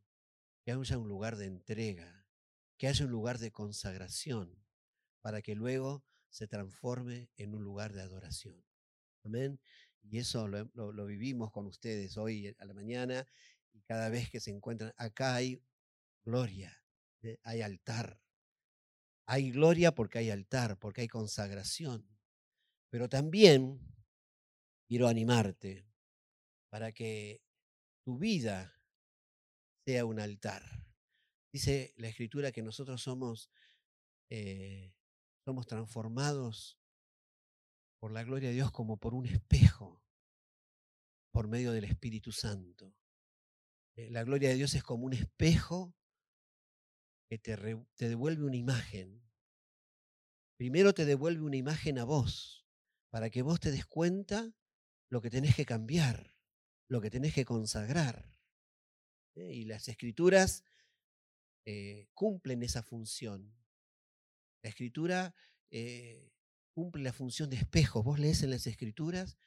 [0.63, 2.29] que haya un lugar de entrega,
[2.77, 4.65] que haya un lugar de consagración,
[5.19, 8.63] para que luego se transforme en un lugar de adoración.
[9.25, 9.59] Amén.
[10.09, 13.27] Y eso lo, vivimos con ustedes hoy a la mañana
[13.73, 15.61] y cada vez que se encuentran, acá hay
[16.23, 16.81] gloria,
[17.21, 17.39] ¿eh?
[17.43, 18.21] hay altar.
[19.27, 22.07] Hay gloria porque hay altar, porque hay consagración.
[22.89, 23.79] Pero también
[24.87, 25.87] quiero animarte
[26.69, 27.41] para que
[28.03, 28.79] tu vida
[29.85, 30.63] sea un altar.
[31.51, 33.49] Dice la escritura que nosotros somos,
[34.29, 34.93] eh,
[35.43, 36.77] somos transformados
[37.99, 40.03] por la gloria de Dios como por un espejo,
[41.31, 42.95] por medio del Espíritu Santo.
[43.95, 45.95] Eh, la gloria de Dios es como un espejo
[47.29, 47.55] que te,
[47.97, 49.21] devuelve una imagen.
[50.57, 52.65] Primero te devuelve una imagen a vos,
[53.09, 54.53] para que vos te des cuenta
[55.09, 56.35] lo que tenés que cambiar,
[56.87, 58.33] lo que tenés que consagrar.
[59.35, 59.53] ¿eh?
[59.53, 60.63] Y las escrituras
[61.65, 63.55] eh, cumplen esa función.
[64.61, 65.35] La escritura
[66.75, 68.03] cumple la función de espejo.
[68.03, 69.37] Vos lees en las escrituras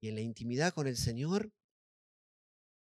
[0.00, 1.52] y en la intimidad con el Señor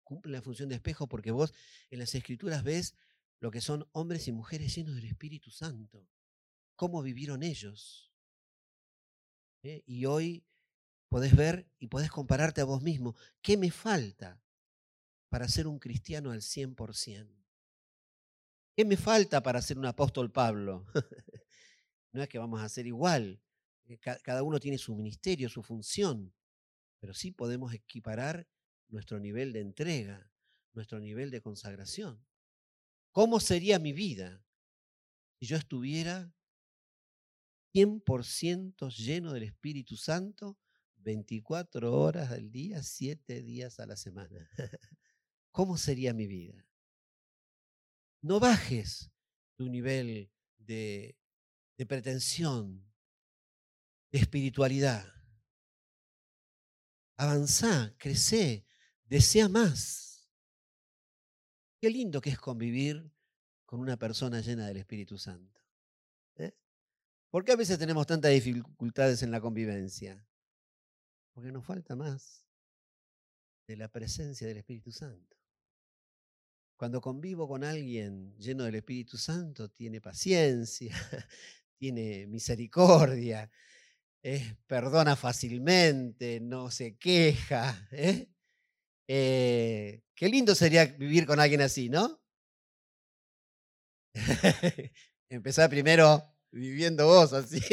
[0.06, 1.54] cumple la función de espejo porque vos
[1.92, 2.96] en las escrituras ves
[3.42, 6.08] lo que son hombres y mujeres llenos del Espíritu Santo,
[6.76, 8.10] cómo vivieron ellos.
[9.62, 10.46] Y hoy
[11.10, 13.16] podés ver y podés compararte a vos mismo.
[13.42, 14.42] ¿Qué me falta
[15.28, 17.46] para ser un cristiano al 100%?
[18.78, 20.86] ¿Qué me falta para ser un apóstol Pablo?
[22.12, 23.42] no es que vamos a ser igual.
[23.86, 26.34] Eh, cada uno tiene su ministerio, su función,
[27.00, 28.48] pero sí podemos equiparar
[28.88, 30.32] nuestro nivel de entrega,
[30.74, 32.26] nuestro nivel de consagración.
[33.12, 34.44] ¿Cómo sería mi vida
[35.40, 36.34] si yo estuviera
[37.74, 40.58] 100% lleno del Espíritu Santo
[40.98, 44.50] 24 horas al día, 7 días a la semana?
[45.52, 46.66] ¿cómo sería mi vida?
[48.22, 49.12] No bajes
[49.56, 51.18] tu nivel de,
[51.86, 52.86] pretensión,
[54.12, 55.06] de espiritualidad.
[57.18, 58.66] Avanzá, crece,
[59.06, 60.30] desea más.
[61.80, 63.12] Qué lindo que es convivir
[63.66, 65.62] con una persona llena del Espíritu Santo.
[66.38, 66.54] ¿eh?
[67.30, 70.26] ¿Por qué a veces tenemos tantas dificultades en la convivencia?
[71.34, 72.46] Porque nos falta más
[73.68, 75.38] de la presencia del Espíritu Santo.
[76.76, 80.96] Cuando convivo con alguien lleno del Espíritu Santo, tiene paciencia,
[81.80, 83.50] tiene misericordia,
[84.68, 87.88] perdona fácilmente, no se queja.
[87.92, 88.28] ¿eh?
[89.08, 92.22] Eh, qué lindo sería vivir con alguien así, ¿no?
[95.30, 97.60] Empezar primero viviendo vos así.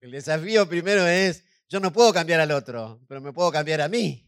[0.00, 3.88] El desafío primero es, yo no puedo cambiar al otro, pero me puedo cambiar a
[3.88, 4.24] mí.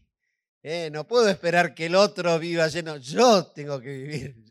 [0.63, 0.89] ¿eh?
[0.91, 4.50] no puedo esperar que el otro viva lleno, yo tengo que vivir.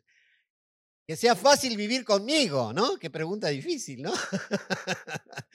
[1.11, 2.96] Que sea fácil vivir conmigo, ¿no?
[2.96, 4.12] Qué pregunta difícil, ¿no?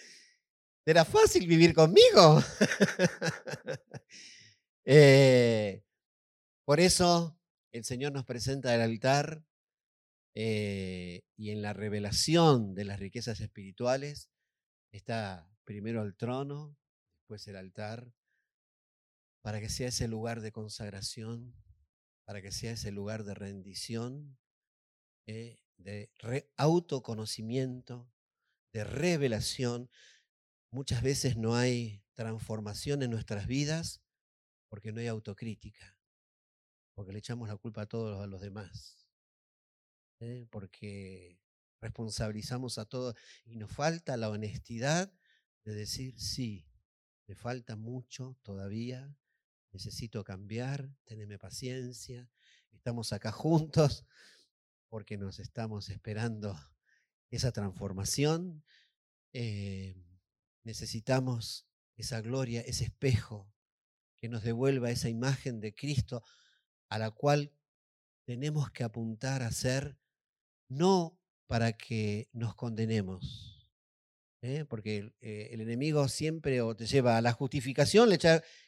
[0.86, 2.44] ¿Será fácil vivir conmigo?
[4.88, 5.82] Eh,
[6.65, 7.39] por eso
[7.72, 9.44] el Señor nos presenta el altar
[10.36, 14.30] eh, y en la revelación de las riquezas espirituales
[14.91, 16.78] está primero el trono,
[17.22, 18.12] después el altar,
[19.41, 21.56] para que sea ese lugar de consagración,
[22.26, 24.38] para que sea ese lugar de rendición,
[25.28, 26.10] eh, de
[26.58, 28.10] autoconocimiento,
[28.74, 29.90] de revelación.
[30.72, 34.02] Muchas veces no hay transformación en nuestras vidas
[34.70, 35.98] porque no hay autocrítica,
[36.94, 39.08] porque le echamos la culpa a todos a los demás,
[40.20, 40.48] ¿eh?
[40.50, 41.40] porque
[41.82, 45.14] responsabilizamos a todos y nos falta la honestidad
[45.64, 46.68] de decir, sí,
[47.28, 49.16] me falta mucho todavía,
[49.72, 52.30] necesito cambiar, teneme paciencia,
[52.72, 54.06] estamos acá juntos
[54.89, 56.58] porque nos estamos esperando
[57.30, 58.63] esa transformación.
[59.34, 59.95] Eh,
[60.63, 63.52] necesitamos esa gloria, ese espejo
[64.17, 66.24] que nos devuelva esa imagen de Cristo
[66.89, 67.52] a la cual
[68.26, 69.98] tenemos que apuntar a ser,
[70.67, 73.55] no para que nos condenemos,
[74.45, 74.65] ¿eh?
[74.65, 78.10] porque eh, el enemigo siempre o te lleva a la justificación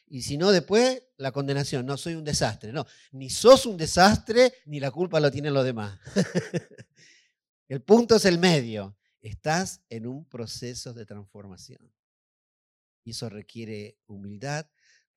[0.06, 4.52] y si no después la condenación, no soy un desastre, no, ni sos un desastre
[4.66, 5.98] ni la culpa lo tienen los demás.
[7.68, 11.92] el punto es el medio, estás en un proceso de transformación.
[13.04, 14.66] Y eso requiere humildad,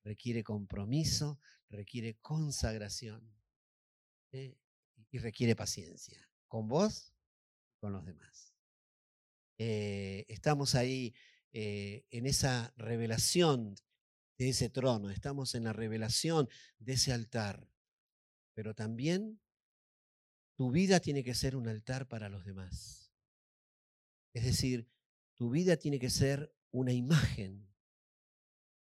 [0.04, 3.28] requiere compromiso, requiere consagración
[4.30, 4.56] ¿eh?
[5.10, 7.12] y requiere paciencia, con vos,
[7.80, 8.51] con los demás.
[9.64, 11.14] Eh, estamos ahí
[11.52, 13.76] eh, en esa revelación
[14.36, 16.48] de ese trono, estamos en la revelación
[16.80, 17.70] de ese altar,
[18.54, 19.40] pero también
[20.56, 23.12] tu vida tiene que ser un altar para los demás.
[24.34, 24.90] Es decir,
[25.36, 27.72] tu vida tiene que ser una imagen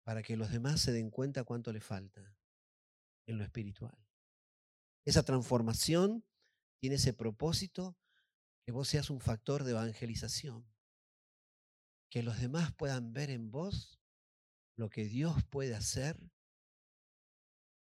[0.04, 2.36] para que los demás se den cuenta cuánto le falta
[3.26, 3.98] en lo espiritual.
[5.04, 6.24] Esa transformación
[6.78, 7.96] tiene ese propósito
[8.64, 10.64] que vos seas un factor de evangelización,
[12.10, 14.00] que los demás puedan ver en vos
[14.76, 16.18] lo que Dios puede hacer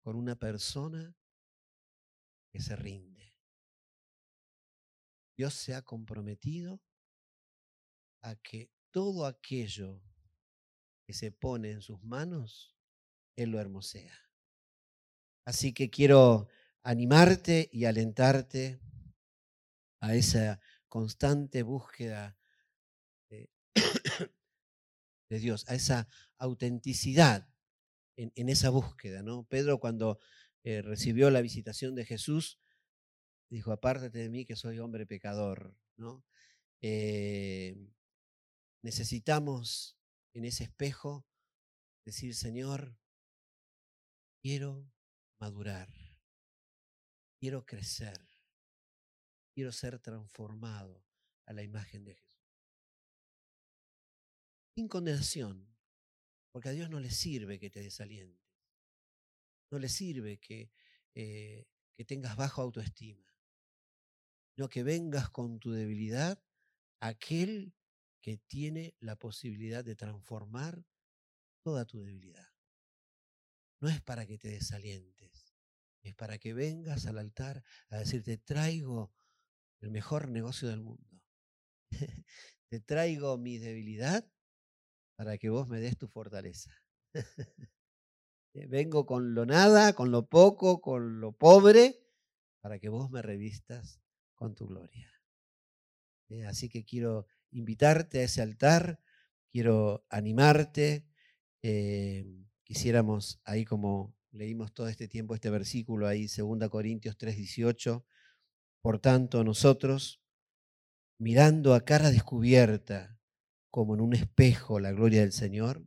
[0.02, 1.16] con una persona
[2.52, 3.36] que se rinde.
[5.38, 6.82] Dios se ha comprometido
[8.22, 10.02] a que todo aquello
[11.06, 12.76] que se pone en sus manos,
[13.36, 14.18] Él lo hermosea.
[15.46, 16.48] Así que quiero
[16.84, 18.80] animarte y alentarte
[20.00, 22.38] a esa constante búsqueda
[23.30, 23.50] de,
[25.30, 26.08] Dios, a esa
[26.38, 27.48] autenticidad
[28.16, 29.22] en, esa búsqueda.
[29.22, 29.44] ¿no?
[29.46, 30.20] Pedro cuando
[30.64, 32.60] eh, recibió la visitación de Jesús,
[33.50, 35.76] dijo, apártate de mí que soy hombre pecador.
[35.98, 36.26] ¿no?
[36.82, 37.78] Eh,
[38.82, 39.98] necesitamos
[40.34, 41.26] en ese espejo,
[42.06, 42.98] decir, Señor,
[44.42, 44.90] quiero
[45.40, 45.90] madurar,
[47.40, 48.29] quiero crecer,
[49.60, 51.04] quiero ser transformado
[51.44, 52.56] a la imagen de Jesús.
[54.74, 55.76] Sin condenación,
[56.54, 58.56] porque a Dios no le sirve que te desalientes,
[59.70, 60.72] no le sirve que,
[61.14, 63.36] eh, que tengas bajo autoestima,
[64.56, 66.42] no que vengas con tu debilidad
[67.02, 67.76] aquel
[68.22, 70.86] que tiene la posibilidad de transformar
[71.64, 72.48] toda tu debilidad.
[73.82, 75.54] No es para que te desalientes,
[76.02, 79.12] es para que vengas al altar a decirte, traigo
[79.82, 81.22] el mejor negocio del mundo.
[82.70, 84.26] te traigo mi debilidad
[85.16, 86.72] para que vos me des tu fortaleza.
[88.54, 92.00] Vengo con lo nada, con lo poco, con lo pobre,
[92.62, 94.02] para que vos me revistas
[94.36, 95.12] con tu gloria.
[96.30, 99.00] Eh, así que quiero invitarte a ese altar,
[99.52, 101.06] quiero animarte.
[101.62, 102.26] Eh,
[102.64, 108.06] quisiéramos, ahí como leímos todo este tiempo, este versículo ahí, 2 Corintios 3:18,
[108.82, 110.22] por tanto nosotros,
[111.20, 113.20] mirando a cara descubierta,
[113.70, 115.86] como en un espejo la gloria del Señor,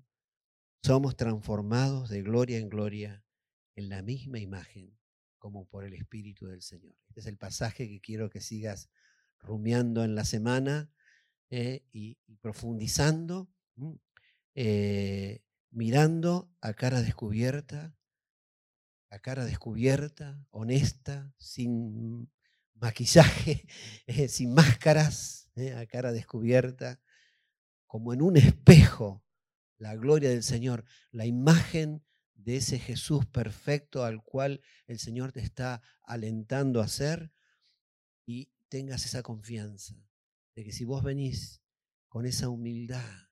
[0.84, 3.24] somos transformados de gloria en gloria
[3.76, 4.96] en la misma imagen,
[5.38, 6.94] como por el Espíritu del Señor.
[7.08, 8.90] Este es el pasaje que quiero que sigas
[9.38, 10.90] rumiando en la semana
[11.50, 13.50] eh, y, profundizando,
[14.54, 17.94] eh, mirando a cara descubierta,
[19.10, 22.30] a cara descubierta, honesta, sin
[22.82, 23.64] maquillaje,
[24.06, 27.00] eh, sin máscaras, eh, a cara descubierta,
[27.86, 29.24] como en un espejo,
[29.78, 32.04] la gloria del Señor, la imagen
[32.34, 37.32] de ese Jesús perfecto al cual el Señor te está alentando a ser
[38.26, 39.94] y tengas esa confianza
[40.56, 41.62] de que si vos venís
[42.08, 43.28] con esa humildad,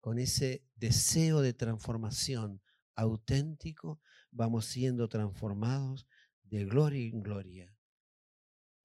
[0.00, 2.62] con ese deseo de transformación
[2.94, 6.06] auténtico, vamos siendo transformados
[6.44, 7.73] de gloria en gloria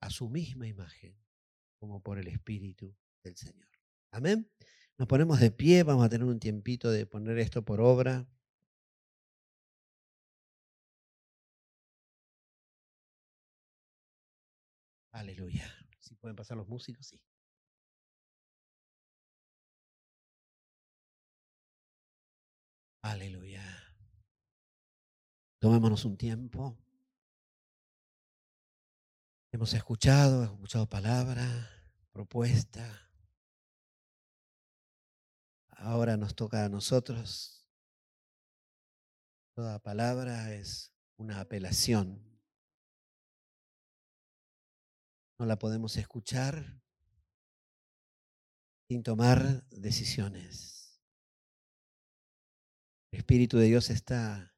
[0.01, 1.15] a su misma imagen,
[1.79, 3.69] como por el Espíritu del Señor.
[4.11, 4.49] Amén.
[4.97, 8.27] Nos ponemos de pie, vamos a tener un tiempito de poner esto por obra.
[15.11, 15.67] Aleluya.
[15.99, 17.19] Si pueden pasar los músicos, sí.
[23.01, 23.63] Aleluya.
[25.59, 26.77] Tomémonos un tiempo.
[29.51, 31.69] Hemos escuchado, hemos escuchado palabra,
[32.11, 33.09] propuesta.
[35.69, 37.65] Ahora nos toca a nosotros.
[39.55, 42.23] Toda palabra es una apelación.
[45.39, 46.79] No la podemos escuchar
[48.87, 51.01] sin tomar decisiones.
[53.11, 54.53] El Espíritu de Dios está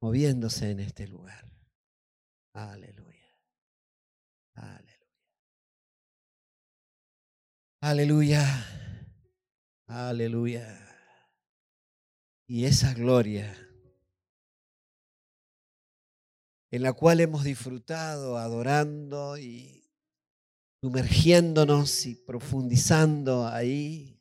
[0.00, 1.50] moviéndose en este lugar.
[2.52, 3.13] Aleluya.
[7.86, 8.42] Aleluya.
[9.86, 10.66] Aleluya.
[12.46, 13.54] Y esa gloria
[16.70, 19.86] en la cual hemos disfrutado adorando y
[20.80, 24.18] sumergiéndonos y profundizando ahí.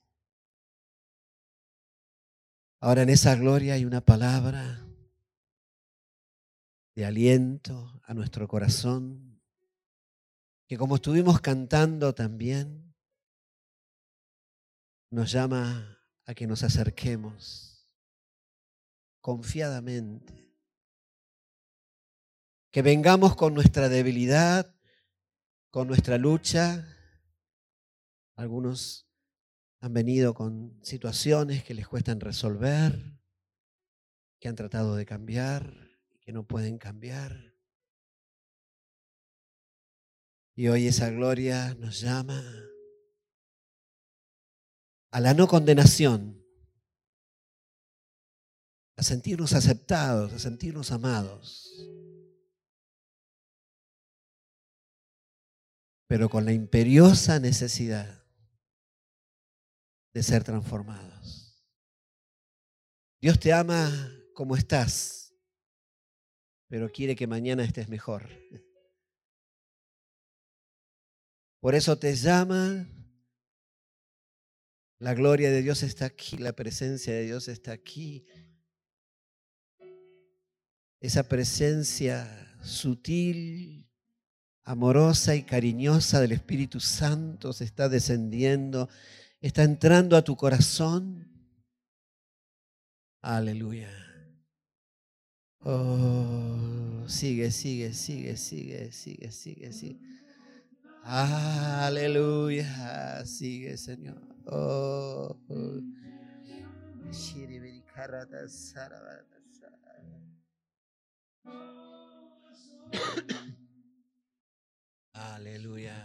[2.81, 4.85] Ahora en esa gloria hay una palabra
[6.95, 9.41] de aliento a nuestro corazón
[10.67, 12.82] que como estuvimos cantando también,
[15.13, 17.87] nos llama a que nos acerquemos
[19.21, 20.57] confiadamente,
[22.71, 24.75] que vengamos con nuestra debilidad,
[25.69, 26.87] con nuestra lucha.
[28.35, 29.07] Algunos
[29.81, 33.21] han venido con situaciones que les cuestan resolver,
[34.39, 37.53] que han tratado de cambiar y que no pueden cambiar.
[40.55, 42.43] Y hoy esa gloria nos llama
[45.13, 46.43] a la no condenación,
[48.97, 51.87] a sentirnos aceptados, a sentirnos amados,
[56.07, 58.25] pero con la imperiosa necesidad
[60.15, 61.63] de ser transformados.
[63.21, 63.91] Dios te ama
[64.33, 65.31] como estás,
[66.67, 68.27] pero quiere que mañana estés mejor.
[71.59, 72.87] Por eso te llama.
[75.03, 78.25] La gloria de Dios está aquí, la presencia de Dios está aquí.
[81.01, 83.85] Esa presencia sutil,
[84.63, 88.87] amorosa y cariñosa del Espíritu Santo se está descendiendo,
[89.41, 91.27] está entrando a tu corazón.
[93.19, 93.91] Aleluya.
[95.65, 99.99] Oh, sigue, sigue, sigue, sigue, sigue, sigue, sigue.
[101.03, 102.65] Aleluya.
[103.25, 104.32] Sigue, Señor.
[104.45, 105.37] Oh.
[115.13, 115.95] Aleluya.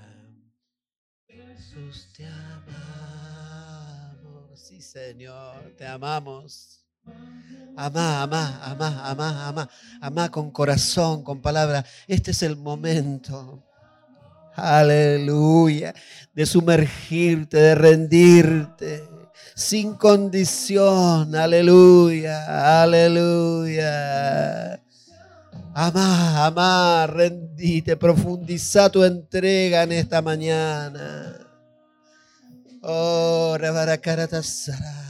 [1.26, 3.58] Jesús, te amamos.
[4.60, 6.84] Sí, Señor, te amamos.
[7.76, 9.68] Amá, amá, amá, amá, amá,
[10.00, 11.84] amá con corazón, con palabra.
[12.06, 13.67] Este es el momento
[14.58, 15.94] Aleluya.
[16.34, 19.02] De sumergirte, de rendirte.
[19.54, 21.34] Sin condición.
[21.34, 22.82] Aleluya.
[22.82, 24.78] Aleluya.
[25.80, 31.36] Amá, amá, rendite, profundiza tu entrega en esta mañana.
[32.82, 35.08] Oh, Rebaracaratasara.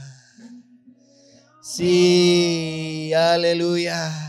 [1.63, 4.28] Sí, aleluya.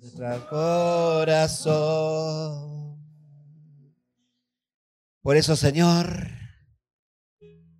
[0.00, 1.62] nuestro corazón.
[5.22, 6.28] Por eso, Señor,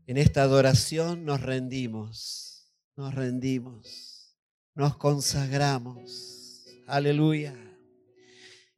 [0.06, 4.36] en esta adoración nos rendimos, nos rendimos,
[4.76, 6.64] nos consagramos.
[6.86, 7.71] Aleluya.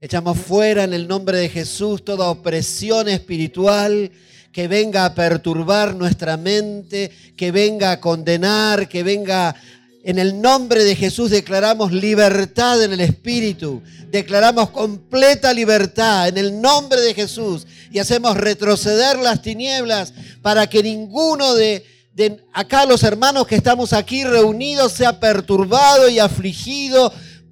[0.05, 4.11] Echamos fuera en el nombre de Jesús toda opresión espiritual
[4.52, 9.57] que venga a perturbar nuestra mente, que venga a condenar, que venga
[10.02, 13.80] en el nombre de Jesús declaramos libertad en el Espíritu,
[14.11, 20.82] declaramos completa libertad en el nombre de Jesús y hacemos retroceder las tinieblas para que
[20.82, 21.82] ninguno de,
[22.12, 27.11] de acá los hermanos que estamos aquí reunidos sea perturbado y afligido.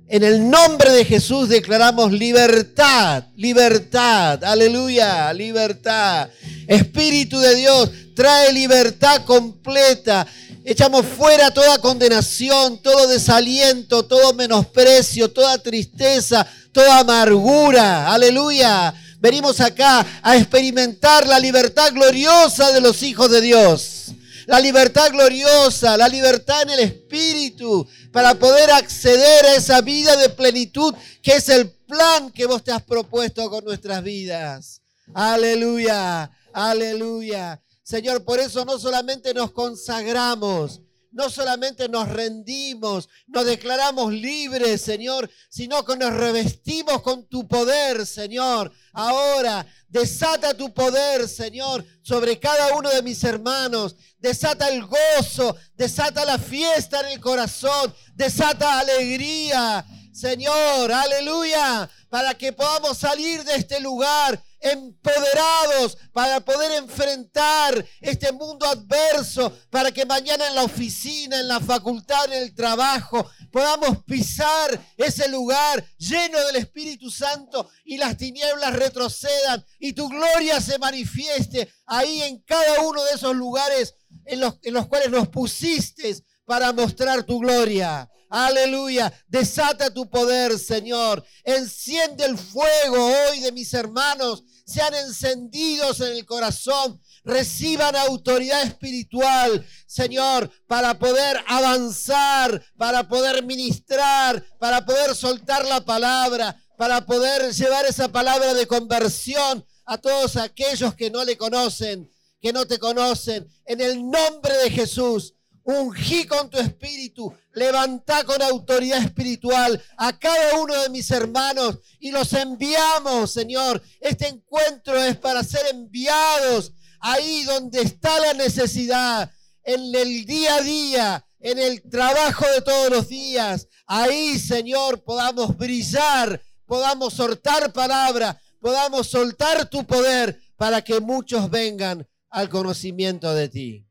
[0.09, 6.29] En el nombre de Jesús declaramos libertad, libertad, aleluya, libertad.
[6.67, 10.27] Espíritu de Dios, trae libertad completa
[10.65, 18.13] Echamos fuera toda condenación, todo desaliento, todo menosprecio, toda tristeza, toda amargura.
[18.13, 18.95] Aleluya.
[19.19, 24.13] Venimos acá a experimentar la libertad gloriosa de los hijos de Dios.
[24.47, 30.29] La libertad gloriosa, la libertad en el Espíritu, para poder acceder a esa vida de
[30.29, 34.83] plenitud que es el plan que vos te has propuesto con nuestras vidas.
[35.15, 37.61] Aleluya, aleluya.
[37.83, 40.81] Señor, por eso no solamente nos consagramos,
[41.13, 48.07] no solamente nos rendimos, nos declaramos libres, Señor, sino que nos revestimos con tu poder,
[48.07, 48.73] Señor.
[48.93, 53.95] Ahora, desata tu poder, Señor, sobre cada uno de mis hermanos.
[54.19, 62.53] Desata el gozo, desata la fiesta en el corazón, desata alegría, Señor, aleluya, para que
[62.53, 70.47] podamos salir de este lugar empoderados para poder enfrentar este mundo adverso, para que mañana
[70.47, 76.57] en la oficina, en la facultad, en el trabajo, podamos pisar ese lugar lleno del
[76.57, 83.03] Espíritu Santo y las tinieblas retrocedan y tu gloria se manifieste ahí en cada uno
[83.05, 83.95] de esos lugares
[84.25, 88.09] en los, en los cuales nos pusiste para mostrar tu gloria.
[88.29, 89.13] Aleluya.
[89.29, 91.23] Desata tu poder, Señor.
[91.45, 94.43] Enciende el fuego hoy de mis hermanos.
[94.65, 97.01] Sean encendidos en el corazón.
[97.25, 106.57] Reciban autoridad espiritual, Señor, para poder avanzar, para poder ministrar, para poder soltar la palabra,
[106.77, 112.11] para poder llevar esa palabra de conversión a todos aquellos que no le conocen,
[112.41, 113.49] que no te conocen.
[113.67, 115.35] En el nombre de Jesús
[115.65, 122.11] ungí con tu espíritu, levanta con autoridad espiritual a cada uno de mis hermanos y
[122.11, 123.83] los enviamos, Señor.
[124.01, 129.31] Este encuentro es para ser enviados ahí donde está la necesidad,
[129.65, 133.69] en el día a día, en el trabajo de todos los días.
[133.87, 142.07] Ahí, Señor, podamos brillar, podamos soltar palabra, podamos soltar tu poder para que muchos vengan
[142.31, 143.87] al conocimiento de ti.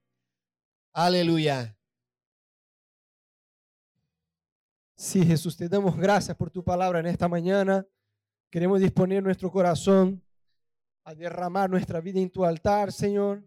[0.93, 1.77] Aleluya.
[4.95, 7.85] Sí, Jesús, te damos gracias por tu palabra en esta mañana.
[8.49, 10.21] Queremos disponer nuestro corazón
[11.05, 13.41] a derramar nuestra vida en tu altar, Señor.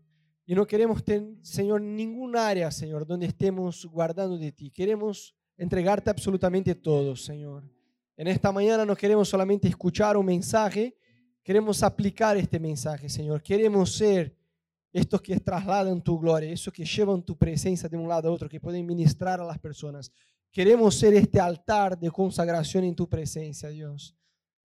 [0.46, 4.70] Y no queremos tener, Señor, ningún área, Señor, donde estemos guardando de ti.
[4.70, 7.62] Queremos entregarte absolutamente todo, Señor.
[8.16, 10.96] En esta mañana no queremos solamente escuchar un mensaje,
[11.42, 13.42] queremos aplicar este mensaje, Señor.
[13.42, 14.34] Queremos ser
[14.94, 18.48] estos que trasladan tu gloria, esos que llevan tu presencia de un lado a otro,
[18.48, 20.12] que pueden ministrar a las personas.
[20.52, 24.16] Queremos ser este altar de consagración en tu presencia, Dios.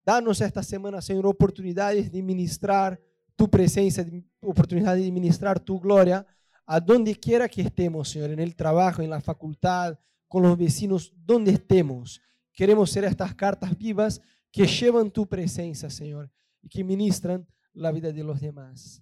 [0.05, 3.01] Danos esta semana, Señor, oportunidades de ministrar
[3.35, 4.05] tu presencia,
[4.41, 6.23] oportunidades de ministrar tu gloria
[6.67, 9.97] a donde quiera que estemos, Señor, en el trabajo, en la facultad,
[10.27, 12.21] con los vecinos, donde estemos.
[12.53, 18.11] Queremos ser estas cartas vivas que llevan tu presencia, Señor, y que ministran la vida
[18.11, 19.01] de los demás